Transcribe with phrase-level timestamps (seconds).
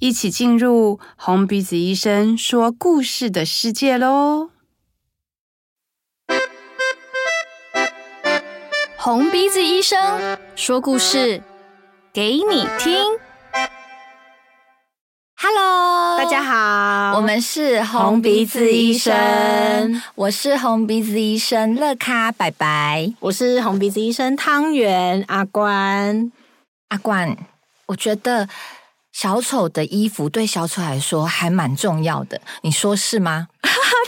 [0.00, 4.48] 一起进入红鼻子医生说故事的世界喽！
[8.96, 11.42] 红鼻子医生说故事
[12.14, 13.18] 给你听。
[15.36, 26.32] Hello，大家好，我们是红鼻子医生，我是红鼻子医生乐咖白白，我是红鼻子医生汤圆阿关
[26.88, 27.36] 阿关，
[27.84, 28.48] 我觉得。
[29.12, 33.48] 小丑的衣服对小丑来说还蛮重要的，你说是吗？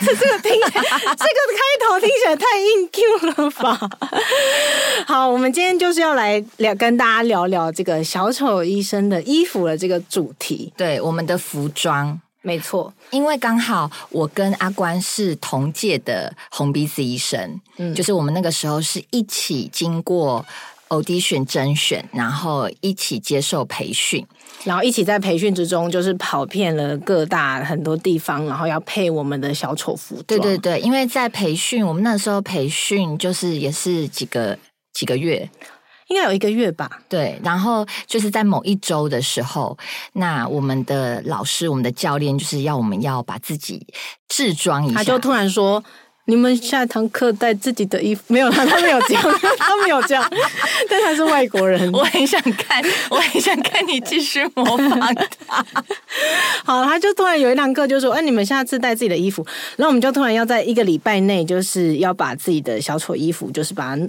[0.01, 3.91] 这 这个听 这个开头听起来太硬 Q 了吧？
[5.07, 10.73] 好，我们今天就是要来聊，跟大家聊聊这个小丑医生的衣服的这个主题。
[10.77, 20.45] 对，我们的服装，没错，因为刚好我跟阿关是同届的红鼻子医生，嗯，就是我们那个时候是一起经过
[20.93, 24.25] audition 甄选，然后一起接受培训。
[24.65, 30.25] 然后一起在培训之中，就是跑遍了各大很多地方，然后要配我们的小丑服装。
[30.27, 34.57] 对对对，因为在培训，我们那时候培训就是也是几个
[34.93, 35.51] 几个月，
[36.09, 37.01] 应该有一个月吧。
[37.09, 39.77] 对，然后就是在某一周的时候，
[40.13, 43.85] 那我们的老师、我们的教练就是要我们要把自己
[44.29, 45.83] 制装一下，他就突然说。
[46.27, 48.49] 你们下一堂课带自己的衣服没有？
[48.51, 49.23] 他他没有这样，
[49.59, 50.25] 他没有这样，
[50.89, 51.91] 但他是外国人。
[51.93, 55.13] 我很想看，我很想看你继续模仿他。
[56.65, 59.45] 好，他就突然有一堂课就说：“哎，你们下次带自己的衣服。”
[59.77, 64.09] 然后我们就突然要在一个礼拜内，就是要把自己的小丑衣服，就是把它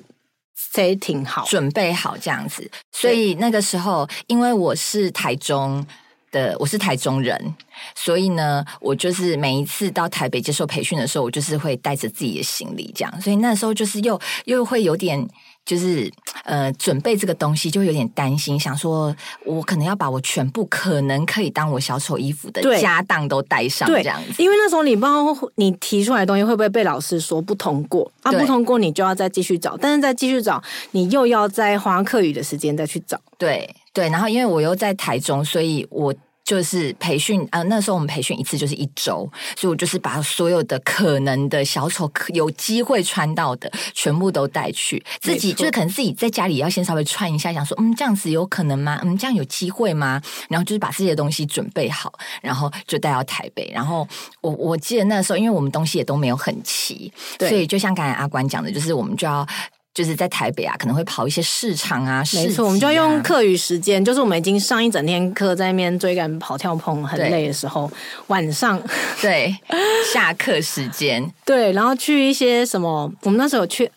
[0.73, 2.69] setting 好，准备好这样子。
[2.91, 5.83] 所以那个时候，因为我是台中。
[6.33, 7.55] 的我是台中人，
[7.95, 15.25] 所以呢，我就是每一次到台北接受培训的时候，我就是会带着自己的行李这样，所以那时候就是又又会有点
[15.65, 16.11] 就是
[16.43, 19.15] 呃准备这个东西，就会有点担心，想说
[19.45, 28.11] 我可能要把我全部可能可以当我小丑衣服的家当都带上这样子，因为那时候你不知道你提出来的东西会不会被老师说不通过？
[28.23, 33.73] 啊，不通过你就要再继续找，但是再继续找，你又要再花课余的时间再去找，对。
[33.93, 36.11] 对，然后因为我又在台中，所以我
[36.43, 48.99] 就是培训，啊，那时候我们培训一次就是一周，所以我就是把所有的可能的小丑有机会穿到的全部都带去，自己就是可能自己在家里要先稍微穿一下，想说，嗯，这样子有可能吗？
[49.03, 50.21] 嗯，这样有机会吗？
[50.49, 52.11] 然后就是把这些东西准备好，
[52.41, 53.71] 然后就带到台北。
[53.73, 54.07] 然后
[54.41, 59.47] 我我记得那时候，因为我们东西也都没有很齐，对，所以就像刚才阿关讲的，就是我们就要。
[59.93, 67.91] 就是在台北啊，可能会跑一些市场啊，没错，啊、我们就要用课余时间，就是我们已经上一整天课，在那边追赶、跑跳碰，很累的时候，
[68.27, 68.81] 晚上。
[69.21, 69.55] 对
[70.11, 73.89] 下课时间，对，然后去一些什么，我们那时候有去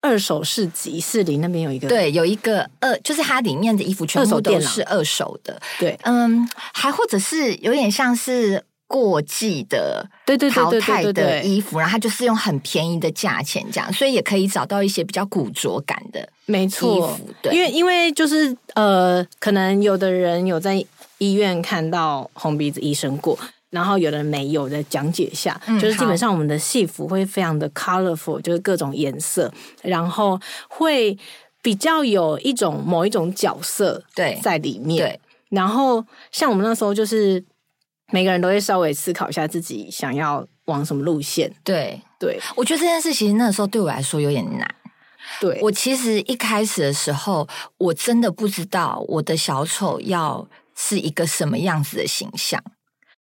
[0.00, 8.62] 二手市集，士林那边有一个，对，有一个二，就是它里面的衣服全部都是二手的，对，嗯，还或者是有点像是。
[8.92, 17.18] 过季的、对对淘汰的衣服，然后它就是用很便宜的价钱这样，所以也可以找到一些比较古着感的，没错。
[17.40, 20.84] 对，因为因为就是呃，可能有的人有在
[21.16, 23.38] 医院看到红鼻子医生过，
[23.70, 30.38] 然后有的人没有，的讲解一下，嗯、就是基本上我们的戏服会非常的 colorful，就是各种颜色，然后
[30.68, 31.16] 会
[31.62, 34.98] 比较有一种某一种角色对在里面。
[34.98, 37.42] 对，然后像我们那时候就是。
[38.12, 41.52] 每个人都会稍微思考一下自己想要往什么路线。
[41.64, 44.74] 对对，我觉得这件事其实那个时候对我来说有点难。
[45.40, 50.46] 对，我其实一开始的时候，我真的不知道我的小丑要
[50.76, 52.62] 是一个什么样子的形象。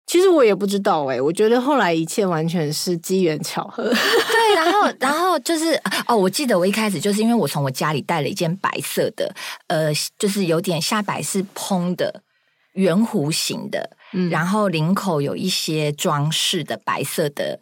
[0.05, 3.83] 其实我也不知道哎、欸，我觉得后来一切完全是机缘巧合。
[3.83, 9.33] 对，然后 然后就是哦，我记得我一开始就是因为我从我家里带了一件白色的，
[9.67, 12.21] 呃，就是有点下摆是蓬的
[12.73, 13.91] 圆弧形的。
[14.13, 17.59] 嗯，然后领口有一些装饰的白色的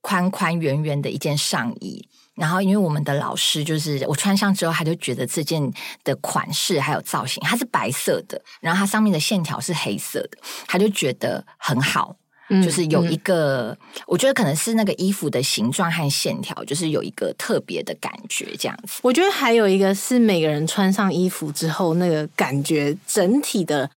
[0.00, 5.72] 宽宽圆圆的一件上衣，然后因为我们的老师就是我穿上之后，他就觉得这件
[6.04, 12.14] 的款式还有造型，它是白色的，然后它上面的线条是黑色的，他就觉得很好，
[12.50, 19.00] 嗯，就是有一个，嗯，我觉得可能是那个衣服的形状和线条，就是有一个特别的感觉，这样子。
[19.02, 23.90] 我觉得还有一个是每个人穿上衣服之后，那个感觉整体的。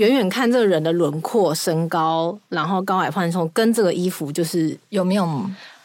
[0.00, 5.28] 远远看这个人的轮廓、身高，然后高矮胖瘦，跟这个衣服就是有没有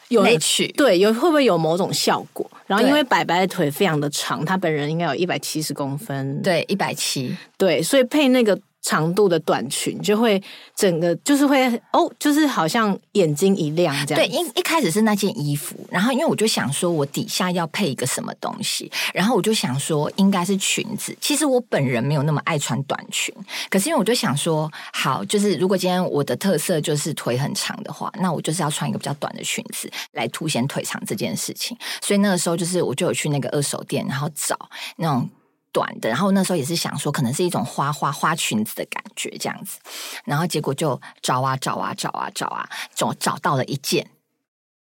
[0.08, 0.68] 有内趣？
[0.78, 2.50] 对，有会不会有某种效果？
[2.66, 8.58] 然后因为白白的腿非常的长，他本人应该有一百七十公分，对，一百七，对，所以配那个。
[8.86, 10.42] 长度的短裙就会
[10.76, 14.24] 整个就是会哦，就是好像眼睛一亮这样。
[14.24, 21.18] 对，一一开始是那件衣服，然后因为我就想说，我底下要配一个什么东西，然后我就想说应该是裙子。
[21.20, 23.34] 其实我本人没有那么爱穿短裙，
[23.72, 31.76] 可是因为我就想说，好，就是如果今天我的特色就是腿很长的话，那我就是要穿一个比较短的裙子来凸显腿长这件事情。
[32.04, 34.56] 所以那个时候就是我就有去那个二手店，然后找
[34.98, 35.28] 那种。
[35.75, 39.77] 短的，然后那时候也是想说，可能是一种花花花裙子的感觉这样子，
[40.24, 44.10] 然后结果就找啊找啊找啊找啊，找找到了一件，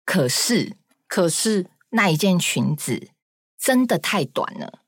[0.05, 0.77] 可是
[1.07, 3.11] 可是那一件裙子
[3.57, 4.81] 真的太短了，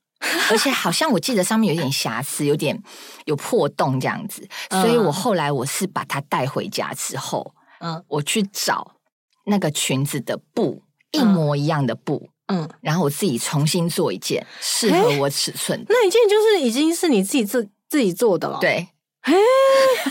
[0.51, 2.83] 而且好像我记得上面有点瑕疵，有点
[3.23, 8.97] 有破洞这样子，所以我后来我是把它带回家之后，嗯，我去找
[9.45, 12.29] 那个裙子的布一模一样的布。
[12.53, 18.59] 嗯，然后我自己重新做一件适合我尺寸的，那一件就是已经是你自己自自己做的了。
[18.61, 18.87] 对。
[19.23, 19.33] 哎，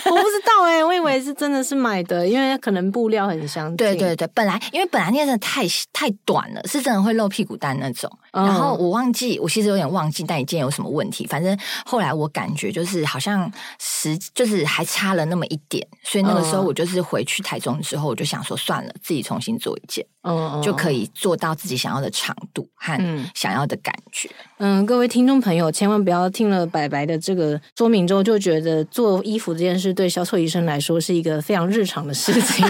[0.07, 3.77] 我不知道哎，我以为是真的是买的，因为可能布料很相近。
[3.77, 8.11] 对对对，本来因为本来那件真的太太短了，是真的会露屁股蛋那种。
[8.33, 11.27] 然后我忘记，我其实有点忘记那一件有什么问题。
[11.27, 11.55] 反正
[11.85, 22.99] 后来我感觉就是好像实就是还差了那么一点，所以那个时候我就是回去台中之后，我就想说算了，自己重新做一件，嗯，就可以做到自己想要的长度和
[23.35, 24.31] 想要的感觉。
[24.57, 29.02] 嗯，各位听众朋友，千万不要听了白白的这个说明之后就觉得做。
[29.03, 32.65] 做衣服这件事对销售医生来说是一个非常日常的事情。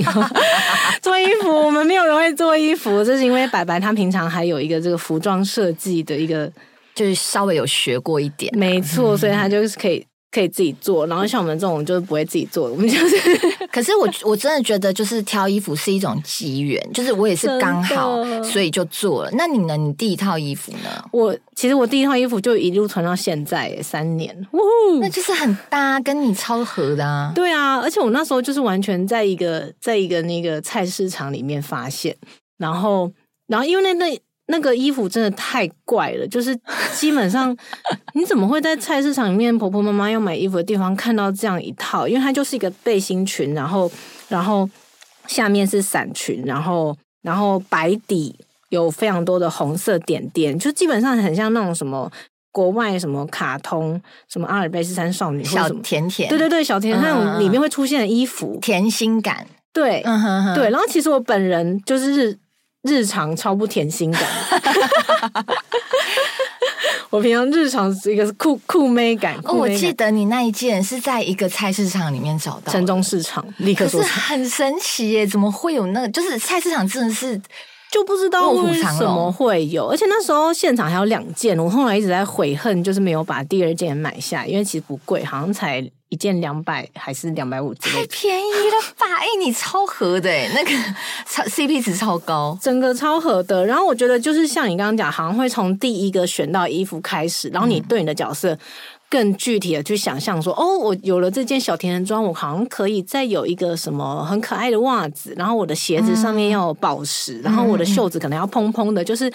[1.02, 6.50] 做衣服，我们没有人会做衣服，这是因为白白他平常还有一个这个服装设计的一个，
[6.94, 8.50] 就是稍微有学过一点。
[8.56, 10.06] 没错，所以他就是可以。
[10.34, 13.16] 可以自己做，然后像我们这种就是不会自己做，我们就是。
[13.72, 19.30] 可是我 我真的觉得，就是挑衣服是一种机缘，就是我也是刚好，所以就做了。
[19.32, 19.76] 那你呢？
[19.76, 21.04] 你第一套衣服呢？
[21.10, 24.46] 我其实我第一套衣服就一路穿到现在，三年，
[25.00, 27.32] 那就是很搭，跟你超合的啊。
[27.34, 32.14] 对啊，而且我那时候就是完全在一个在一个那个菜市场里面发现，
[32.58, 33.10] 然后
[33.46, 34.20] 然后因为那那。
[34.46, 36.54] 那个衣服真的太怪了， 就是
[36.94, 37.56] 基本上
[38.14, 42.06] 你怎么会在菜市场里面婆婆妈妈要买衣服的地方看到这样一套？
[42.08, 43.90] 因为它就是一个背心裙，然后
[44.28, 44.68] 然后
[45.26, 48.34] 下面是伞裙，然后然后白底
[48.70, 52.10] 有非常多的红色点点，就基本上很像那种什么
[52.50, 53.98] 国外什么卡通，
[54.28, 60.68] 什么阿尔卑斯山少女小甜甜，对对对，小甜甜那种里面会出现的衣服，甜心感，对，嗯哼哼，对。
[60.68, 62.36] 然后其实我本人就是。
[62.82, 64.22] 日常超不甜心感，
[67.10, 69.38] 我平常日常是一个酷酷妹感。
[69.44, 75.26] 哦，我记得你那一件是在一个菜市场里面找到，城中市场立刻说，是很神奇耶！
[75.26, 76.08] 怎么会有那个？
[76.08, 77.40] 就是菜市场真的是
[77.90, 85.88] 就不知道为什么会有，而且那时候现场还有两件，我后来一直在悔恨，就是没有把第二件买下，因为其实不贵，好像才。
[86.12, 87.72] 一件两百还是两百五？
[87.72, 89.06] 太便宜了吧！
[89.18, 90.70] 哎、欸，你超合的哎，那个
[91.26, 93.64] 超 CP 值超高，整个超合的。
[93.64, 98.58] 然后我觉得就是像你刚刚讲，好像会从第一个选到衣服开始，然后你对你的角色
[99.08, 109.32] 更具体的去想象说，嗯、哦，我有了这件小甜甜装，我好像可以再有一个什么很可爱的袜子，然后我的鞋子上面要有宝石，嗯、然后我的袖子可能要蓬蓬的，就是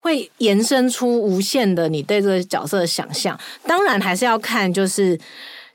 [0.00, 3.36] 会延伸出无限的你对这个角色的想象。
[3.66, 5.18] 当然还是要看就是。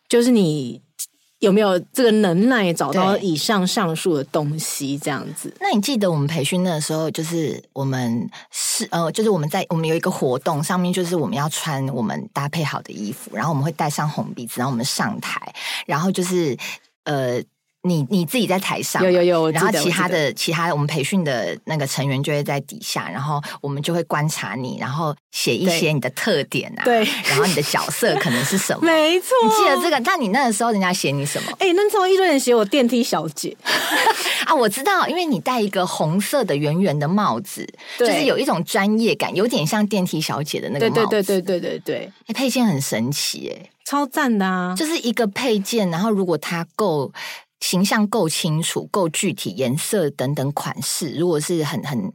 [0.07, 0.81] 就是你
[1.39, 5.53] 有没有这个能耐找到以上上述的东西，这样子？
[5.59, 15.53] 那你记得我们培训的时候，就是我们是呃，就是我们在我们有一个活动，上面就是我们要穿我们搭配好的衣服，然后我们会戴上红鼻子，然后我们上台，
[15.85, 16.57] 然后就是
[17.03, 17.41] 呃。
[17.85, 28.81] 你你自己在台上，有有有，然后其他的其他我们培训的那个成员就会在底下，然后我们就会观察你，然后写一些你的特点啊，对，然后你的角色可能是什么？
[28.87, 29.99] 没错，你记得这个？
[29.99, 31.51] 那你那个时候人家写你什么？
[31.59, 33.55] 哎、欸，那时候一堆人写我电梯小姐
[34.45, 37.67] 啊，我知道，因为你戴一个红色的圆圆的帽子，
[37.99, 47.11] 就是有一种专业感，有点像电梯小姐的那个帽子，对对对对对对对，哎，配件很神奇，哎，超赞的啊，就是一个配件，然后如果它够。
[47.61, 52.11] 形象够清楚、够具体，颜色等等款式，如果是很很，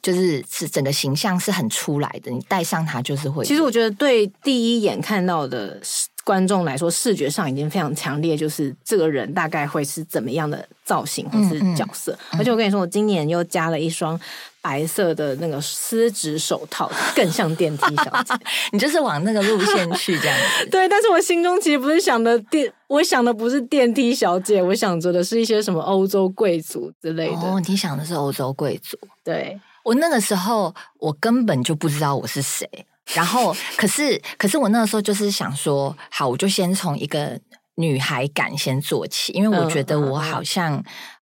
[0.00, 3.44] 就是是整个形象是很出来的，你戴上它就是会。
[3.44, 5.78] 其实我觉得对第一眼看到的
[6.24, 12.12] 观众来说，视觉上已经非常强烈，就是这个人大概会是怎么样的造型或是角色。
[12.12, 14.18] 嗯嗯、而且我跟你说，我今年又加了一双
[14.64, 18.34] 白色的那个丝质手套，更像电梯小姐。
[18.72, 20.64] 你就是往那个路线去这样子。
[20.72, 27.42] 对，但是我心中其实不是想的电，我想的不是电梯小姐，我想着的是一些什么欧洲贵族之类的。
[27.42, 28.96] 哦，你想的是欧洲贵族？
[29.22, 32.66] 对，我那个时候，我根本就不知道我是谁。
[33.12, 37.38] 然后，可是， 可是我那个时候就是想说，好，我就先从一个
[37.74, 40.84] 女孩感先做起，因为我觉得我好像，嗯、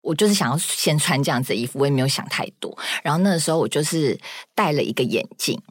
[0.01, 2.77] 我就是想要先穿这样子的衣服，我也没有想太多。
[3.03, 4.19] 然后那个时候我就是
[4.53, 5.61] 戴了一个眼镜，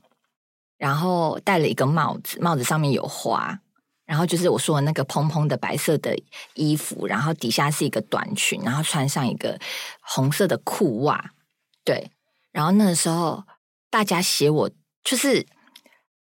[0.78, 3.60] 然后戴了一个帽子，帽子上面有花，
[4.06, 6.16] 然后就是我说的那个蓬蓬的白色的
[6.54, 9.58] 衣服，然后底下是一个短裙，然后穿上一个
[10.00, 11.32] 红色的裤袜，
[11.84, 12.10] 对。
[12.52, 13.44] 然后那个时候
[13.90, 14.70] 大家写我
[15.04, 15.46] 就是。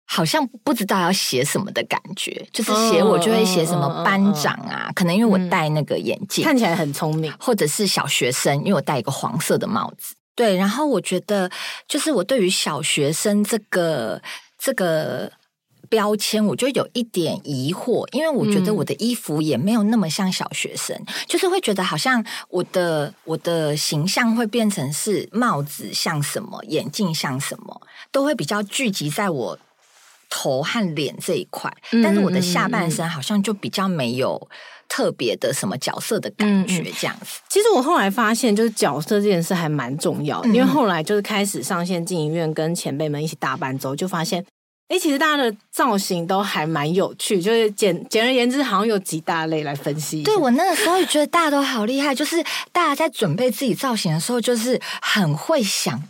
[0.06, 10.14] 好像不知道要写什么的感觉，就是写我就会写什么班长啊，可能因为我戴那个眼镜，看起来很聪明，或者是小学生，因为我戴一个黄色的帽子。
[10.36, 11.50] 对，然后我觉得，
[11.88, 14.20] 就是我对于小学生这个
[14.58, 15.32] 这个
[15.88, 27.80] 标签，我就有一点疑惑，因为我觉得我的衣服也没有那么像小学生，就是会觉得好像我的我的形象会变成是帽子像什么，眼镜像什么，
[28.10, 29.58] 都会比较聚集在我。
[30.36, 31.72] 头和脸这一块，
[32.02, 34.48] 但是我的下半身好像就比较没有
[34.88, 37.38] 特别的什么角色的感觉，这样子。
[37.48, 44.44] 其实我后来发现，就是角色这件事还蛮重要的，因为后来就是开始上线进影院，跟前辈们一起打扮之后，就发现，
[44.88, 47.40] 哎，其实大家的造型都还蛮有趣。
[47.40, 50.24] 就是简简而言之，好像有几大类来分析。
[50.24, 56.02] 对，我那个时候也觉得大家都好厉害，就是大家在准备自己造型的时候，就是很会想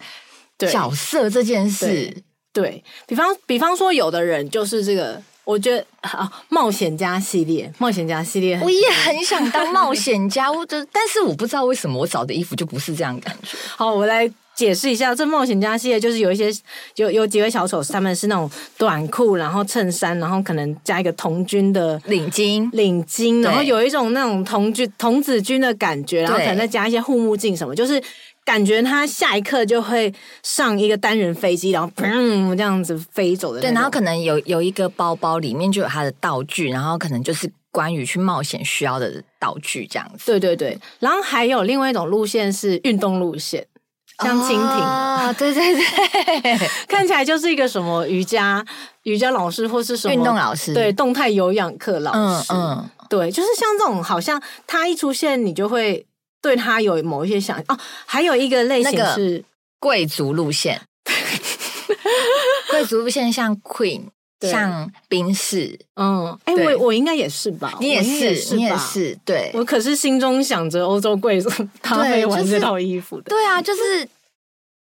[0.59, 2.25] 角色这件事。
[2.55, 13.59] 对，比方，比方说，有的人就是这个，我觉得啊，冒险家系列，冒险家系列，我也很想当冒 险家，我就，但是我不知道为什么我找的衣服就不是这样感觉。
[13.77, 16.49] 好，我来解释一下，这冒险家系列就是有一些
[16.95, 28.01] 有有几位小丑，他们是那种短裤，然后衬衫，然后可能加一个童军的领巾，领巾，然后有一种那种童军童子军的感觉，然后可能再加一些护目镜什么，就是。
[28.45, 33.61] 感觉他下一刻就会上一个单人飞机，然后砰这样子飞走的。
[33.61, 40.27] 对，然后可能有有一个包包，里面就有他的道具，然后可能就是关于去冒险需要的道具这样子。
[40.27, 43.67] 对对对，然后还有另外一种路线是运动路线，
[44.23, 48.63] 像蜻蜓啊，对对对， 看起来就是一个什么瑜伽
[49.05, 56.07] 瑜伽老师或是什么运动老师，对，动态有氧课老师，嗯嗯，对，就是像这种，好像他一出现，你就会。
[56.45, 59.43] 对他有某一些想哦，还有一个类型是
[59.79, 60.79] 贵族路线，
[62.69, 64.03] 贵族路线像 Queen，
[64.43, 67.73] 像宾士，嗯，哎，我我应该也是吧？
[67.81, 71.49] 你也是，你也是，对，我可是心中想着欧洲贵族，
[71.81, 74.03] 他会玩这套衣服的，对啊，就是，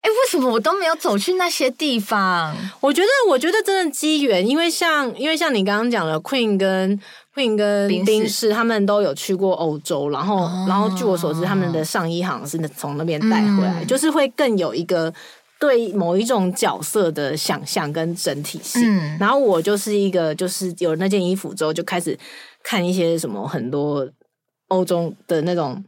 [0.01, 2.57] 哎，为什么我都没有走去那些地方？
[2.81, 7.01] 我觉得，我觉得真的机缘，因为像，因为像你刚刚讲的 Queen 跟。
[7.35, 15.13] Queen 跟宾士他们都有去过欧洲，然后，哦、然后据我所知，他们的上衣好像是从那边带回来，嗯、就是会更有一个
[15.59, 18.83] 对某一种角色的想象跟整体性。
[18.85, 22.19] 嗯、然后我就是一个，就是有那件衣服之后，就开始
[22.63, 24.09] 看一些什么很多
[24.69, 25.83] 欧洲的那种。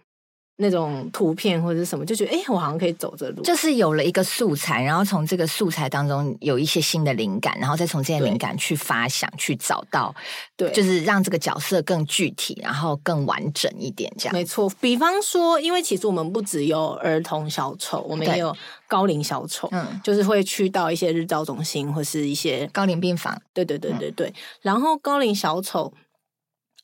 [0.56, 10.14] 那种图片或者是什么，就觉得哎、欸，我好像可以走这路，就是有了一个素材，然后从这个素材当中有一些新的灵感，然后再从这些灵感去发想，去找到，
[10.56, 14.32] 对，就是让这个角色更具体，然后更完整一点，这样。
[14.32, 18.56] 没错，比方说，因为其实我们不只有儿童小丑，我们也有
[18.86, 24.28] 高龄小丑，嗯，就是会去到一些日照中心或是一些高龄病房，对对对对对。
[24.28, 25.92] 嗯、然后高龄小丑，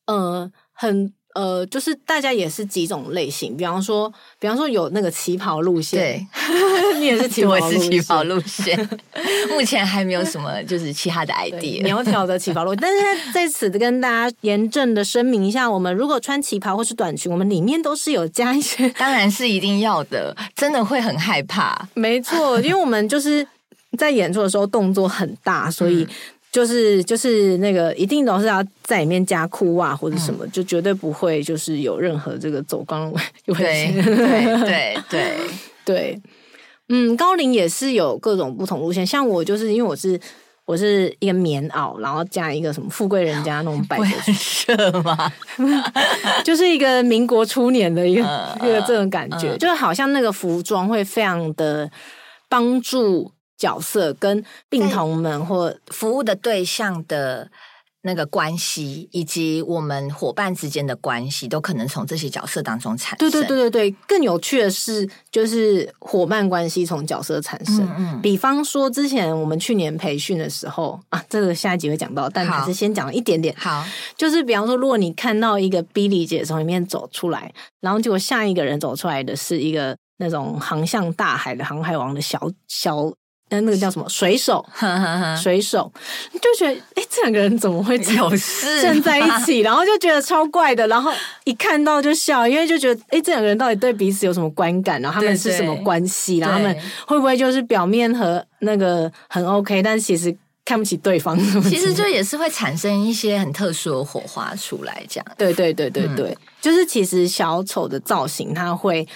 [0.07, 1.15] 呃，很。
[1.35, 8.89] 呃，就是大家也是几种类型，比方说，比方说有那个旗袍路线，对，你也是旗袍 路线，我是旗袍路线，
[9.51, 12.79] 目前还没有什么就是其他的 idea，苗条的旗袍路线。
[12.81, 21.89] 但是在 此跟大家严正的声明一下，我们如果穿旗袍或是短裙，我们里面都是有加一些，当然是一定要的，真的会很害怕。
[21.95, 23.47] 没错，因为我们就是
[23.97, 26.07] 在演出的时候动作很大，所以。
[26.50, 33.09] 嗯就是就是那个一定都是要在里面加裤袜或者什么，嗯、就绝对不会就是有任何这个走光
[33.47, 33.95] 危险。
[33.95, 35.37] 对对对对
[35.87, 36.21] 对，
[36.88, 40.19] 嗯，高龄也是有各种不同路线，像我就是因为我是
[40.64, 43.97] 我是一个棉袄，然后加一个什么富贵人家那种百
[44.66, 45.33] 褶吗？
[46.42, 51.88] 就是一个民国初年的一个、uh, uh, 一个这种感觉，uh, 就好像那个服装会非常的
[52.49, 53.30] 帮助。
[53.61, 57.50] 角色跟病童们或服务的对象的
[58.02, 63.19] 那个关系，以及我们伙伴之间的关系，都可能从这些角色当中产生。
[63.19, 67.87] 对对对对对，更有趣的是，就是伙伴关系从角色产生。
[67.99, 73.55] 嗯，嗯，比方说，之前我们去年培训的时候 啊，这个下一集会讲到，但还是先讲一点点。
[73.59, 73.85] 好，
[74.17, 83.12] 就是比方说，如果你看到一个 Billy 姐从里面走出来，然后结果下一个人走出来的是一个那种航向大海的航海王的小小。
[83.50, 84.64] 那那个叫什么水手？
[85.40, 85.92] 水手
[86.33, 89.59] 就觉得，哎、欸，这两个人怎么会有事站在一起？
[89.59, 90.87] 然后就觉得超怪的。
[90.88, 91.12] 然后
[91.45, 95.00] 一看到就笑，因为就觉得，哎、欸，这两个人到底对彼此有什么观感？
[95.02, 96.38] 然后他们是什么关系？
[96.38, 96.76] 然后他们
[97.07, 101.38] 会不会就是表面和那个很 OK，但其实看不起对方？
[101.62, 105.26] 其实就也是会产生一些很特殊的火花出来，这样。
[105.37, 109.07] 对对对对对，嗯、就是其实小丑的造型，它会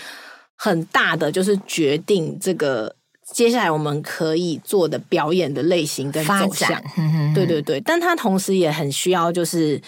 [0.57, 2.97] 很大的就是决定这个。
[3.35, 6.81] 接下来我们可以做的表演的类型跟走向，
[7.35, 9.83] 对对对，但它同时也很需要，就是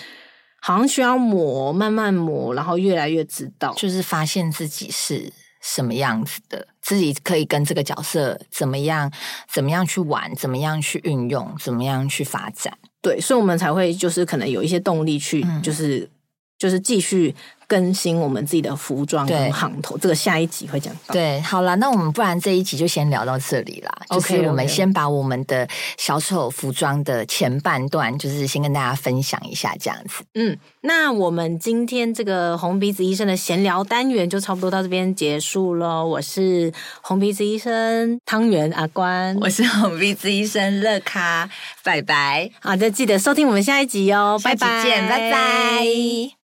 [0.60, 9.12] 好像需要磨，慢慢磨，然后越来越知道，就是发现自己是什么样子的，自己可以跟这个角色怎么样，
[9.48, 16.10] 怎么样去玩，怎么样去运用，怎么样去发展，对，所以我们才会就是可能有一些动力去，就是、嗯、
[16.58, 17.32] 就是继续。
[17.68, 21.12] 更新我们自己的服装跟行头，这个下一集会讲到。
[21.12, 24.20] 对，好了，那我们不然这一集就先聊到这里啦。
[24.20, 25.68] 是我们先把我们的
[25.98, 30.24] 小丑服装的前半段，就是先跟大家分享一下这样子。
[30.34, 36.04] 嗯，那我们今天这个红鼻子医生的闲聊单元就差不多到这边结束了。
[36.04, 41.48] 我是红鼻子医生汤圆阿关，我是红鼻子医生乐咖，
[41.82, 42.50] 拜拜。
[42.60, 46.45] 好的，记得收听我们下一集哦，拜拜，见，拜拜。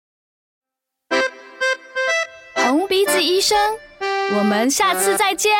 [2.68, 3.56] 红鼻子医生
[4.36, 5.52] 我们下次再见。